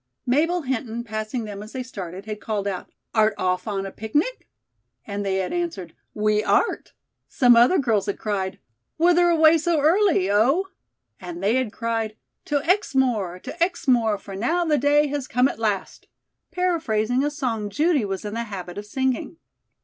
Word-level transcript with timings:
Mabel 0.25 0.63
Hinton, 0.63 1.03
passing 1.03 1.43
them 1.43 1.61
as 1.61 1.73
they 1.73 1.83
started, 1.83 2.25
had 2.25 2.41
called 2.41 2.67
out: 2.67 2.89
"Art 3.13 3.35
off 3.37 3.67
on 3.67 3.85
a 3.85 3.91
picnic?" 3.91 4.49
And 5.05 5.23
they 5.23 5.35
had 5.35 5.53
answered: 5.53 5.93
"We 6.15 6.43
art." 6.43 6.93
Some 7.29 7.55
other 7.55 7.77
girls 7.77 8.07
had 8.07 8.17
cried: 8.17 8.57
"Whither 8.97 9.29
away 9.29 9.59
so 9.59 9.79
early, 9.79 10.31
Oh?" 10.31 10.69
And 11.19 11.43
they 11.43 11.53
had 11.57 11.71
cried: 11.71 12.15
"To 12.45 12.63
Exmoor! 12.65 13.37
To 13.43 13.63
Exmoor, 13.63 14.17
for 14.17 14.35
now 14.35 14.65
the 14.65 14.79
day 14.79 15.05
has 15.09 15.27
come 15.27 15.47
at 15.47 15.59
last!" 15.59 16.07
paraphrasing 16.49 17.23
a 17.23 17.29
song 17.29 17.69
Judy 17.69 18.03
was 18.03 18.25
in 18.25 18.33
the 18.33 18.45
habit 18.45 18.79
of 18.79 18.87
singing. 18.87 19.37